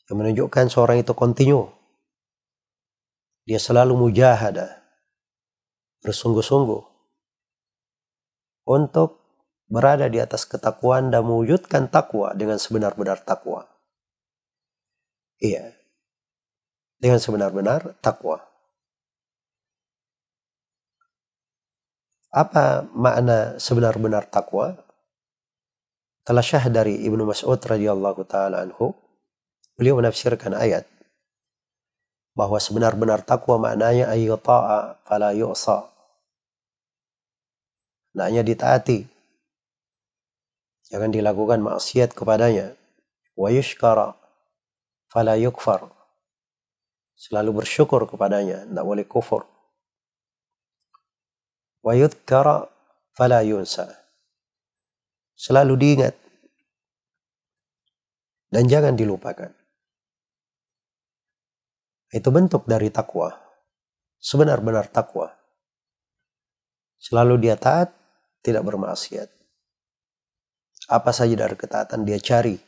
Yang 0.09 0.17
menunjukkan 0.17 0.67
seorang 0.73 1.05
itu 1.05 1.13
kontinu. 1.13 1.69
Dia 3.45 3.61
selalu 3.61 4.01
mujahadah. 4.09 4.81
Bersungguh-sungguh. 6.01 6.83
Untuk 8.65 9.21
berada 9.69 10.09
di 10.09 10.17
atas 10.17 10.49
ketakwaan 10.49 11.13
dan 11.13 11.29
mewujudkan 11.29 11.93
takwa 11.93 12.33
dengan 12.33 12.57
sebenar-benar 12.57 13.21
takwa. 13.21 13.69
Iya. 15.39 15.77
Dengan 16.97 17.21
sebenar-benar 17.21 18.01
takwa. 18.01 18.43
Apa 22.29 22.85
makna 22.93 23.57
sebenar-benar 23.57 24.29
takwa? 24.29 24.77
Telah 26.29 26.45
syah 26.45 26.69
dari 26.69 27.09
Ibnu 27.09 27.25
Mas'ud 27.25 27.57
radhiyallahu 27.57 28.21
taala 28.29 28.61
anhu, 28.61 28.93
beliau 29.81 29.97
menafsirkan 29.97 30.53
ayat 30.53 30.85
bahwa 32.37 32.61
sebenar-benar 32.61 33.25
takwa 33.25 33.57
maknanya 33.57 34.13
ayyuta'a 34.13 35.01
fala 35.09 35.33
yu'sa. 35.33 35.89
Maknanya 38.13 38.45
ditaati. 38.45 39.09
Jangan 40.93 41.11
dilakukan 41.11 41.65
maksiat 41.65 42.13
kepadanya. 42.13 42.77
Wa 43.33 43.49
yushkara 43.49 44.13
fala 45.09 45.35
yukfar. 45.41 45.89
Selalu 47.19 47.65
bersyukur 47.65 48.05
kepadanya, 48.07 48.69
tidak 48.69 48.85
boleh 48.87 49.07
kufur. 49.09 49.43
Wa 51.83 51.93
yudhkara 51.95 52.67
fala 53.15 53.43
yunsa. 53.47 53.87
Selalu 55.39 55.75
diingat 55.79 56.15
dan 58.51 58.67
jangan 58.67 58.99
dilupakan. 58.99 59.55
Itu 62.09 62.29
bentuk 62.33 62.65
dari 62.67 62.91
takwa. 62.91 63.37
Sebenar-benar 64.19 64.91
takwa. 64.91 65.31
Selalu 66.99 67.47
dia 67.47 67.55
taat, 67.55 67.95
tidak 68.43 68.67
bermaksiat. 68.67 69.31
Apa 70.91 71.15
saja 71.15 71.37
dari 71.39 71.55
ketaatan 71.55 72.03
dia 72.03 72.19
cari 72.19 72.59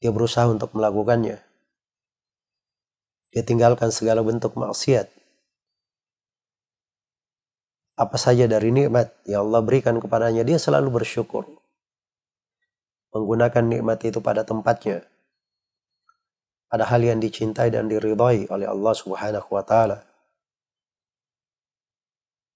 dia 0.00 0.12
berusaha 0.12 0.44
untuk 0.48 0.76
melakukannya. 0.76 1.40
Dia 3.32 3.42
tinggalkan 3.44 3.88
segala 3.92 4.20
bentuk 4.20 4.56
maksiat. 4.56 5.08
Apa 7.96 8.20
saja 8.20 8.44
dari 8.44 8.68
nikmat 8.68 9.08
yang 9.24 9.48
Allah 9.48 9.64
berikan 9.64 9.96
kepadanya, 9.96 10.44
dia 10.44 10.60
selalu 10.60 11.00
bersyukur. 11.00 11.48
Menggunakan 13.16 13.64
nikmat 13.64 14.04
itu 14.04 14.20
pada 14.20 14.44
tempatnya. 14.44 15.08
Pada 16.68 16.84
hal 16.92 17.00
yang 17.00 17.24
dicintai 17.24 17.72
dan 17.72 17.88
diridhai 17.88 18.52
oleh 18.52 18.68
Allah 18.68 18.92
subhanahu 18.92 19.48
wa 19.48 19.64
ta'ala. 19.64 20.04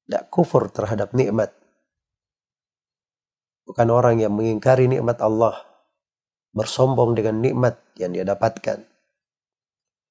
Tidak 0.05 0.29
kufur 0.29 0.69
terhadap 0.69 1.17
nikmat. 1.17 1.57
Bukan 3.65 3.89
orang 3.89 4.21
yang 4.21 4.37
mengingkari 4.37 4.93
nikmat 4.93 5.25
Allah 5.25 5.57
bersombong 6.53 7.17
dengan 7.17 7.41
nikmat 7.41 7.81
yang 7.97 8.13
dia 8.13 8.27
dapatkan. 8.27 8.85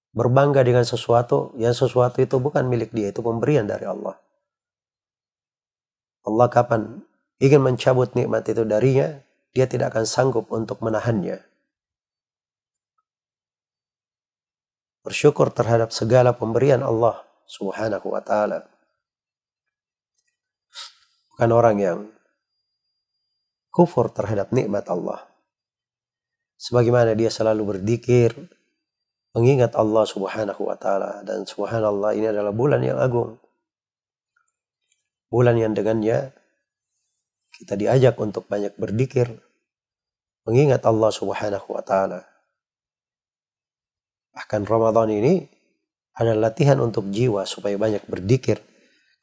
Berbangga 0.10 0.66
dengan 0.66 0.88
sesuatu 0.88 1.54
yang 1.54 1.76
sesuatu 1.78 2.18
itu 2.18 2.42
bukan 2.42 2.66
milik 2.66 2.90
dia, 2.90 3.14
itu 3.14 3.22
pemberian 3.22 3.70
dari 3.70 3.86
Allah. 3.86 4.18
Allah 6.28 6.48
kapan 6.52 7.04
ingin 7.40 7.64
mencabut 7.64 8.12
nikmat 8.16 8.48
itu 8.48 8.64
darinya, 8.68 9.20
dia 9.56 9.66
tidak 9.66 9.96
akan 9.96 10.06
sanggup 10.06 10.52
untuk 10.52 10.84
menahannya. 10.84 11.44
Bersyukur 15.04 15.50
terhadap 15.56 15.96
segala 15.96 16.36
pemberian 16.36 16.84
Allah 16.84 17.24
subhanahu 17.48 18.14
wa 18.14 18.22
ta'ala. 18.22 18.68
Bukan 21.34 21.50
orang 21.56 21.78
yang 21.80 22.00
kufur 23.72 24.12
terhadap 24.12 24.52
nikmat 24.52 24.86
Allah. 24.92 25.30
sebagaimana 26.60 27.16
dia 27.16 27.32
selalu 27.32 27.76
berzikir, 27.76 28.36
mengingat 29.32 29.72
Allah 29.80 30.04
Subhanahu 30.04 30.68
wa 30.68 30.76
taala 30.76 31.24
dan 31.24 31.48
subhanallah 31.48 32.12
ini 32.12 32.28
adalah 32.28 32.52
bulan 32.52 32.84
yang 32.84 33.00
agung. 33.00 33.40
Bulan 35.30 35.62
yang 35.62 35.78
dengannya 35.78 36.34
kita 37.54 37.78
diajak 37.78 38.18
untuk 38.18 38.50
banyak 38.50 38.74
berzikir, 38.78 39.30
mengingat 40.50 40.82
Allah 40.86 41.14
Subhanahu 41.14 41.68
wa 41.70 41.84
taala. 41.86 42.26
Bahkan 44.34 44.66
Ramadan 44.66 45.14
ini 45.14 45.46
adalah 46.18 46.50
latihan 46.50 46.82
untuk 46.82 47.10
jiwa 47.14 47.46
supaya 47.46 47.78
banyak 47.78 48.04
berzikir 48.10 48.58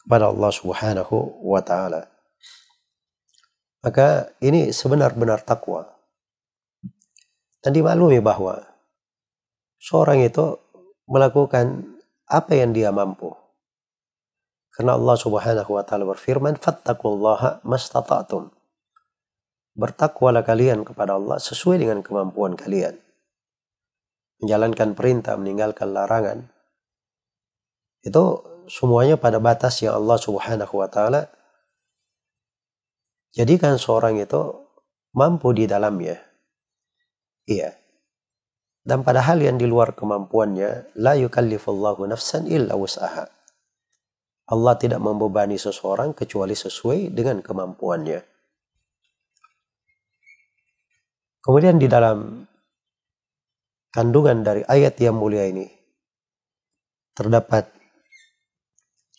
kepada 0.03 0.31
Allah 0.31 0.51
Subhanahu 0.55 1.42
wa 1.42 1.61
taala. 1.64 2.07
Maka 3.83 4.35
ini 4.42 4.75
sebenar-benar 4.75 5.47
takwa. 5.47 5.87
Dan 7.62 7.75
dimaklumi 7.75 8.23
bahwa 8.23 8.62
seorang 9.83 10.23
itu 10.23 10.59
melakukan 11.07 11.99
apa 12.27 12.53
yang 12.55 12.75
dia 12.75 12.90
mampu. 12.90 13.46
Karena 14.77 14.93
Allah 14.93 15.17
Subhanahu 15.17 15.73
wa 15.73 15.83
taala 15.89 16.05
berfirman, 16.05 16.61
"Fattaqullaha 16.61 17.65
mastata'tum." 17.65 18.53
Bertakwalah 19.73 20.45
kalian 20.45 20.85
kepada 20.85 21.17
Allah 21.17 21.41
sesuai 21.41 21.81
dengan 21.81 22.05
kemampuan 22.05 22.61
kalian. 22.61 23.01
Menjalankan 24.45 24.93
perintah, 24.93 25.33
meninggalkan 25.41 25.97
larangan. 25.97 26.53
Itu 28.05 28.45
semuanya 28.69 29.17
pada 29.17 29.41
batas 29.41 29.81
yang 29.81 29.97
Allah 29.97 30.21
Subhanahu 30.21 30.75
wa 30.77 30.89
taala 30.93 31.33
jadikan 33.33 33.81
seorang 33.81 34.21
itu 34.21 34.69
mampu 35.17 35.57
di 35.57 35.65
dalamnya. 35.65 36.21
Iya. 37.49 37.77
Dan 38.87 39.03
pada 39.03 39.25
hal 39.25 39.41
yang 39.41 39.57
di 39.57 39.67
luar 39.67 39.97
kemampuannya, 39.97 40.95
la 41.01 41.17
yukallifullahu 41.17 42.07
nafsan 42.07 42.47
illa 42.47 42.77
wus'aha. 42.79 43.36
Allah 44.47 44.75
tidak 44.79 45.03
membebani 45.03 45.59
seseorang 45.59 46.15
kecuali 46.15 46.55
sesuai 46.55 47.11
dengan 47.11 47.43
kemampuannya. 47.43 48.21
Kemudian 51.43 51.79
di 51.79 51.87
dalam 51.91 52.47
kandungan 53.91 54.47
dari 54.47 54.63
ayat 54.67 54.99
yang 55.03 55.19
mulia 55.19 55.47
ini 55.47 55.67
terdapat 57.15 57.71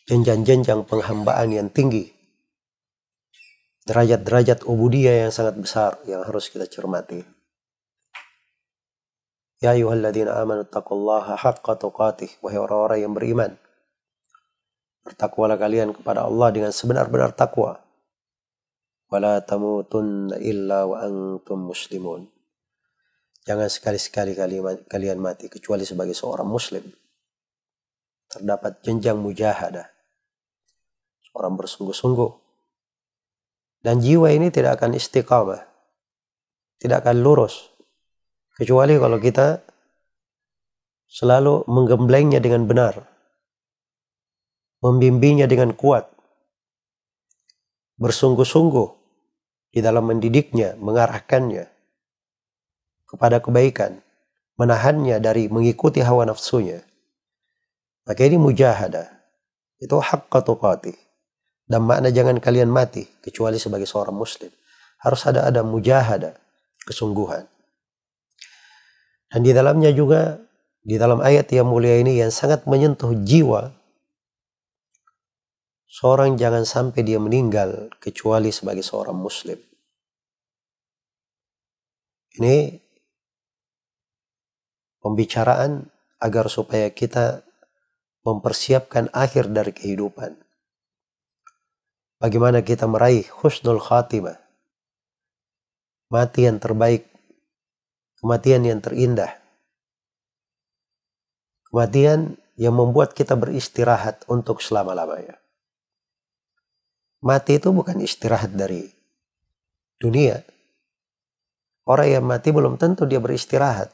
jenjang-jenjang 0.08 0.88
penghambaan 0.88 1.52
yang 1.52 1.68
tinggi. 1.72 2.16
Derajat-derajat 3.88 4.68
ubudiyah 4.68 5.28
yang 5.28 5.32
sangat 5.32 5.56
besar 5.60 5.92
yang 6.08 6.24
harus 6.24 6.52
kita 6.52 6.68
cermati. 6.68 7.24
Ya 9.58 9.74
ayuhalladzina 9.74 10.38
amanu 10.38 10.68
taqullaha 10.68 11.40
haqqa 11.40 11.80
tuqatih. 11.80 12.30
Wahai 12.44 12.60
orang-orang 12.60 13.00
yang 13.02 13.14
beriman. 13.16 13.52
Bertakwalah 15.08 15.56
kalian 15.56 15.96
kepada 15.96 16.28
Allah 16.28 16.52
dengan 16.52 16.76
sebenar-benar 16.76 17.32
takwa. 17.32 17.80
Wala 19.08 19.40
tamutunna 19.40 20.36
illa 20.44 20.84
wa 20.84 21.00
antum 21.00 21.72
muslimun. 21.72 22.28
Jangan 23.48 23.72
sekali-sekali 23.72 24.36
kalian 24.92 25.24
mati 25.24 25.48
kecuali 25.48 25.88
sebagai 25.88 26.12
seorang 26.12 26.44
muslim. 26.44 26.84
Terdapat 28.28 28.84
jenjang 28.84 29.16
mujahadah. 29.16 29.88
Seorang 31.32 31.56
bersungguh-sungguh. 31.56 32.32
Dan 33.80 34.04
jiwa 34.04 34.36
ini 34.36 34.52
tidak 34.52 34.84
akan 34.84 35.00
istiqamah. 35.00 35.64
Tidak 36.84 37.00
akan 37.00 37.24
lurus 37.24 37.78
Kecuali 38.58 38.98
kalau 38.98 39.22
kita 39.22 39.62
selalu 41.06 41.62
menggemblengnya 41.70 42.42
dengan 42.42 42.66
benar. 42.66 43.06
Membimbingnya 44.84 45.50
dengan 45.50 45.74
kuat. 45.74 46.06
Bersungguh-sungguh 47.98 48.88
di 49.74 49.80
dalam 49.82 50.06
mendidiknya, 50.06 50.78
mengarahkannya 50.78 51.66
kepada 53.08 53.42
kebaikan. 53.42 54.04
Menahannya 54.58 55.22
dari 55.22 55.50
mengikuti 55.54 56.02
hawa 56.02 56.26
nafsunya. 56.26 56.82
Maka 58.10 58.26
ini 58.26 58.42
mujahadah. 58.42 59.06
Itu 59.78 60.02
hak 60.02 60.34
tuqati. 60.34 60.98
Dan 61.68 61.86
makna 61.86 62.10
jangan 62.10 62.42
kalian 62.42 62.72
mati 62.72 63.06
kecuali 63.22 63.62
sebagai 63.62 63.86
seorang 63.86 64.18
muslim. 64.18 64.50
Harus 64.98 65.30
ada 65.30 65.46
ada 65.46 65.62
mujahadah, 65.62 66.34
kesungguhan. 66.90 67.46
Dan 69.30 69.46
di 69.46 69.54
dalamnya 69.54 69.94
juga, 69.94 70.42
di 70.82 70.98
dalam 70.98 71.22
ayat 71.22 71.52
yang 71.54 71.70
mulia 71.70 72.02
ini 72.02 72.18
yang 72.18 72.34
sangat 72.34 72.66
menyentuh 72.66 73.14
jiwa, 73.14 73.77
seorang 75.88 76.36
jangan 76.36 76.68
sampai 76.68 77.02
dia 77.08 77.18
meninggal 77.18 77.90
kecuali 78.04 78.52
sebagai 78.52 78.84
seorang 78.84 79.16
muslim. 79.16 79.58
Ini 82.38 82.78
pembicaraan 85.02 85.90
agar 86.22 86.52
supaya 86.52 86.92
kita 86.92 87.42
mempersiapkan 88.28 89.08
akhir 89.16 89.50
dari 89.50 89.72
kehidupan. 89.72 90.36
Bagaimana 92.20 92.62
kita 92.62 92.86
meraih 92.86 93.26
husnul 93.42 93.80
khatimah. 93.80 94.38
Mati 96.12 96.46
yang 96.46 96.60
terbaik 96.60 97.08
kematian 98.20 98.66
yang 98.66 98.80
terindah. 98.82 99.38
Kematian 101.70 102.42
yang 102.58 102.74
membuat 102.74 103.14
kita 103.14 103.38
beristirahat 103.38 104.26
untuk 104.26 104.64
selama-lamanya. 104.66 105.38
Mati 107.18 107.58
itu 107.58 107.74
bukan 107.74 107.98
istirahat 107.98 108.54
dari 108.54 108.86
dunia. 109.98 110.38
Orang 111.88 112.08
yang 112.12 112.26
mati 112.28 112.54
belum 112.54 112.78
tentu 112.78 113.08
dia 113.08 113.18
beristirahat. 113.18 113.90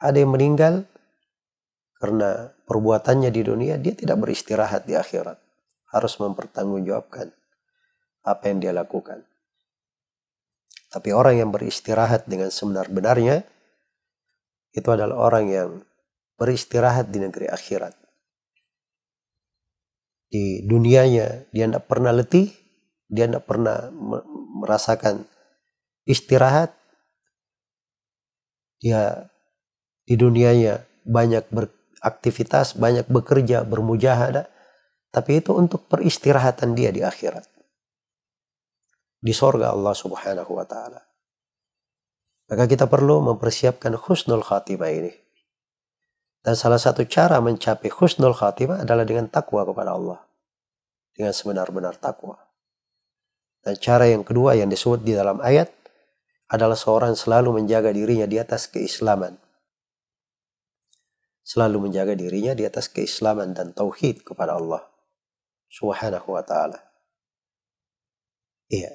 Ada 0.00 0.22
yang 0.22 0.32
meninggal 0.32 0.86
karena 1.98 2.52
perbuatannya 2.68 3.32
di 3.32 3.42
dunia, 3.42 3.74
dia 3.80 3.96
tidak 3.96 4.20
beristirahat 4.20 4.84
di 4.84 4.96
akhirat. 4.96 5.40
Harus 5.90 6.14
mempertanggungjawabkan 6.20 7.32
apa 8.24 8.42
yang 8.48 8.58
dia 8.60 8.72
lakukan. 8.72 9.24
Tapi 10.88 11.10
orang 11.10 11.42
yang 11.42 11.50
beristirahat 11.50 12.28
dengan 12.30 12.54
sebenar-benarnya 12.54 13.42
itu 14.74 14.88
adalah 14.90 15.16
orang 15.16 15.46
yang 15.50 15.70
beristirahat 16.38 17.10
di 17.10 17.18
negeri 17.24 17.50
akhirat. 17.50 18.03
Di 20.34 20.66
dunianya 20.66 21.46
dia 21.54 21.70
tidak 21.70 21.86
pernah 21.86 22.10
letih, 22.10 22.50
dia 23.06 23.30
tidak 23.30 23.46
pernah 23.46 23.86
merasakan 24.58 25.30
istirahat. 26.10 26.74
Dia 28.82 29.30
di 30.02 30.18
dunianya 30.18 30.82
banyak 31.06 31.54
beraktivitas, 31.54 32.74
banyak 32.74 33.06
bekerja, 33.06 33.62
bermujahadah. 33.62 34.50
Tapi 35.14 35.38
itu 35.38 35.54
untuk 35.54 35.86
peristirahatan 35.86 36.74
dia 36.74 36.90
di 36.90 37.06
akhirat 37.06 37.54
di 39.24 39.32
sorga 39.32 39.72
Allah 39.72 39.96
Subhanahu 39.96 40.52
wa 40.52 40.68
taala. 40.68 41.00
Maka 42.44 42.68
kita 42.68 42.84
perlu 42.84 43.24
mempersiapkan 43.24 43.96
husnul 43.96 44.44
khatimah 44.44 44.92
ini. 44.92 45.23
Dan 46.44 46.54
salah 46.60 46.76
satu 46.76 47.08
cara 47.08 47.40
mencapai 47.40 47.88
husnul 47.88 48.36
khatimah 48.36 48.84
adalah 48.84 49.08
dengan 49.08 49.32
takwa 49.32 49.64
kepada 49.64 49.96
Allah. 49.96 50.20
Dengan 51.16 51.32
sebenar-benar 51.32 51.96
takwa. 51.96 52.36
Dan 53.64 53.80
cara 53.80 54.04
yang 54.12 54.20
kedua 54.20 54.52
yang 54.52 54.68
disebut 54.68 55.00
di 55.00 55.16
dalam 55.16 55.40
ayat 55.40 55.72
adalah 56.52 56.76
seorang 56.76 57.16
selalu 57.16 57.64
menjaga 57.64 57.96
dirinya 57.96 58.28
di 58.28 58.36
atas 58.36 58.68
keislaman. 58.68 59.40
Selalu 61.40 61.88
menjaga 61.88 62.12
dirinya 62.12 62.52
di 62.52 62.68
atas 62.68 62.92
keislaman 62.92 63.56
dan 63.56 63.72
tauhid 63.72 64.20
kepada 64.20 64.60
Allah 64.60 64.84
Subhanahu 65.72 66.28
wa 66.28 66.44
taala. 66.44 66.76
Iya. 68.68 68.92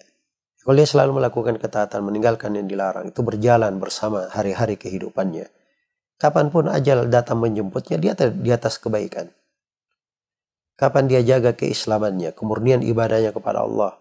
Kalau 0.61 0.75
dia 0.77 0.85
selalu 0.85 1.17
melakukan 1.17 1.57
ketaatan, 1.57 2.05
meninggalkan 2.05 2.53
yang 2.53 2.69
dilarang, 2.69 3.09
itu 3.09 3.25
berjalan 3.25 3.81
bersama 3.81 4.29
hari-hari 4.29 4.77
kehidupannya. 4.77 5.58
Kapan 6.19 6.51
pun 6.51 6.67
ajal 6.67 7.07
datang 7.07 7.39
menjemputnya, 7.39 7.95
dia 7.95 8.11
di 8.13 8.51
atas 8.51 8.75
kebaikan. 8.75 9.31
Kapan 10.75 11.07
dia 11.07 11.23
jaga 11.23 11.55
keislamannya, 11.55 12.35
kemurnian 12.35 12.83
ibadahnya 12.83 13.31
kepada 13.31 13.63
Allah. 13.63 13.95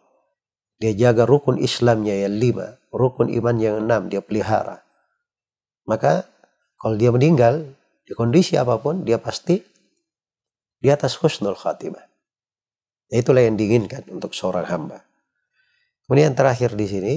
Dia 0.82 0.94
jaga 0.94 1.26
rukun 1.26 1.58
Islamnya 1.58 2.14
yang 2.26 2.38
lima, 2.38 2.78
rukun 2.90 3.30
iman 3.30 3.56
yang 3.58 3.86
enam, 3.86 4.10
dia 4.10 4.18
pelihara. 4.18 4.82
Maka 5.86 6.26
kalau 6.78 6.98
dia 6.98 7.14
meninggal, 7.14 7.66
di 8.02 8.14
kondisi 8.14 8.58
apa 8.58 8.78
pun, 8.78 9.06
dia 9.06 9.18
pasti 9.18 9.62
di 10.78 10.88
atas 10.90 11.18
husnul 11.18 11.58
khatimah. 11.58 12.02
Itulah 13.10 13.46
yang 13.46 13.58
diinginkan 13.58 14.06
untuk 14.10 14.34
seorang 14.34 14.66
hamba. 14.66 15.02
Kemudian 16.06 16.34
terakhir 16.34 16.74
di 16.74 16.86
sini 16.86 17.14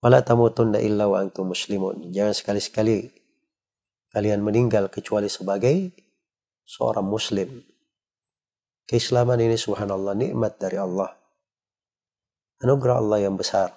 Wala 0.00 0.24
tamutunna 0.24 0.80
illa 0.80 1.04
wa 1.04 1.20
antum 1.20 1.52
muslimun. 1.52 2.08
Jangan 2.08 2.32
sekali-sekali 2.32 3.19
kalian 4.10 4.42
meninggal 4.42 4.90
kecuali 4.90 5.30
sebagai 5.30 5.94
seorang 6.66 7.06
muslim. 7.06 7.62
Keislaman 8.86 9.38
ini 9.38 9.54
subhanallah 9.54 10.18
nikmat 10.18 10.58
dari 10.58 10.78
Allah. 10.78 11.14
Anugerah 12.62 12.98
Allah 12.98 13.18
yang 13.22 13.38
besar. 13.38 13.70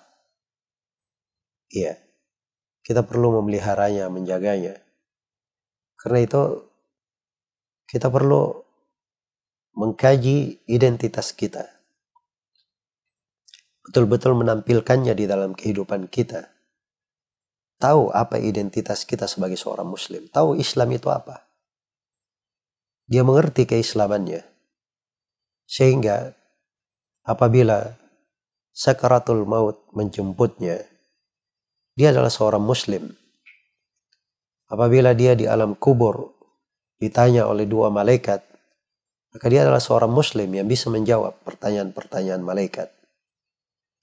Iya. 1.69 1.97
Kita 2.83 3.05
perlu 3.05 3.39
memeliharanya, 3.39 4.11
menjaganya. 4.11 4.75
Karena 5.95 6.19
itu 6.19 6.41
kita 7.87 8.11
perlu 8.11 8.59
mengkaji 9.77 10.67
identitas 10.69 11.33
kita. 11.33 11.65
Betul-betul 13.83 14.37
menampilkannya 14.37 15.13
di 15.15 15.25
dalam 15.25 15.57
kehidupan 15.57 16.09
kita. 16.09 16.52
Tahu 17.81 18.13
apa 18.13 18.39
identitas 18.39 19.03
kita 19.03 19.25
sebagai 19.29 19.57
seorang 19.59 19.87
muslim. 19.87 20.25
Tahu 20.29 20.57
Islam 20.57 20.89
itu 20.93 21.07
apa. 21.09 21.45
Dia 23.09 23.25
mengerti 23.25 23.67
keislamannya. 23.67 24.45
Sehingga 25.67 26.31
apabila 27.27 27.97
sakaratul 28.71 29.43
maut 29.43 29.83
menjemputnya, 29.91 30.85
dia 31.93 32.07
adalah 32.09 32.31
seorang 32.31 32.63
muslim 32.63 33.13
Apabila 34.73 35.13
dia 35.13 35.37
di 35.37 35.45
alam 35.45 35.77
kubur 35.77 36.33
ditanya 36.97 37.45
oleh 37.45 37.69
dua 37.69 37.93
malaikat, 37.93 38.41
maka 39.29 39.45
dia 39.45 39.61
adalah 39.61 39.77
seorang 39.77 40.09
muslim 40.09 40.49
yang 40.49 40.65
bisa 40.65 40.89
menjawab 40.89 41.37
pertanyaan-pertanyaan 41.45 42.41
malaikat. 42.41 42.89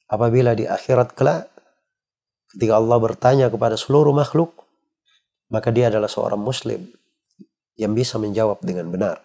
Apabila 0.06 0.54
di 0.54 0.70
akhirat 0.70 1.18
kelak, 1.18 1.50
ketika 2.54 2.78
Allah 2.78 2.98
bertanya 2.98 3.46
kepada 3.48 3.78
seluruh 3.78 4.14
makhluk, 4.14 4.66
maka 5.50 5.70
dia 5.74 5.90
adalah 5.90 6.10
seorang 6.10 6.38
muslim 6.38 6.90
yang 7.74 7.94
bisa 7.94 8.18
menjawab 8.18 8.62
dengan 8.62 8.90
benar. 8.90 9.18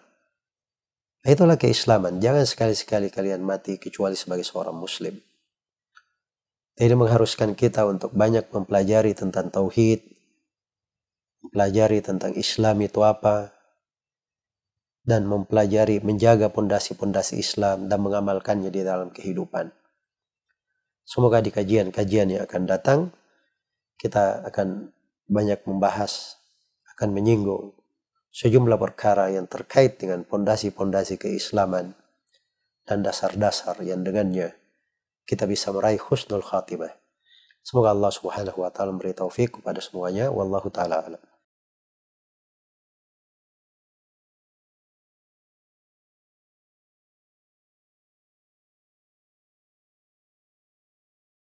Itulah 1.26 1.58
keislaman. 1.58 2.22
Jangan 2.22 2.46
sekali-sekali 2.46 3.10
kalian 3.10 3.42
mati 3.42 3.82
kecuali 3.82 4.14
sebagai 4.14 4.46
seorang 4.46 4.78
muslim. 4.78 5.18
Ini 6.76 6.94
mengharuskan 6.94 7.56
kita 7.56 7.82
untuk 7.88 8.14
banyak 8.14 8.52
mempelajari 8.52 9.16
tentang 9.16 9.50
tauhid, 9.50 10.06
mempelajari 11.42 12.04
tentang 12.04 12.36
Islam 12.36 12.78
itu 12.84 13.00
apa, 13.02 13.56
dan 15.06 15.24
mempelajari, 15.24 16.02
menjaga 16.02 16.50
pondasi-pondasi 16.50 17.38
Islam 17.38 17.86
dan 17.86 18.02
mengamalkannya 18.02 18.70
di 18.74 18.82
dalam 18.82 19.08
kehidupan. 19.14 19.70
Semoga 21.06 21.38
di 21.38 21.54
kajian-kajian 21.54 22.34
yang 22.34 22.42
akan 22.42 22.62
datang, 22.66 23.00
kita 23.94 24.42
akan 24.50 24.90
banyak 25.30 25.62
membahas, 25.62 26.42
akan 26.98 27.14
menyinggung 27.14 27.72
sejumlah 28.34 28.76
perkara 28.76 29.30
yang 29.30 29.46
terkait 29.46 30.02
dengan 30.02 30.26
pondasi-pondasi 30.26 31.16
keislaman 31.16 31.94
dan 32.84 33.06
dasar-dasar 33.06 33.78
yang 33.86 34.02
dengannya 34.02 34.52
kita 35.26 35.44
bisa 35.44 35.74
meraih 35.74 35.98
husnul 35.98 36.40
khatimah. 36.40 36.94
Semoga 37.66 37.90
Allah 37.90 38.14
Subhanahu 38.14 38.62
wa 38.62 38.70
taala 38.70 38.94
memberi 38.94 39.10
taufik 39.10 39.58
kepada 39.58 39.82
semuanya. 39.82 40.30
Wallahu 40.30 40.70
taala 40.70 41.02
alam. 41.02 41.22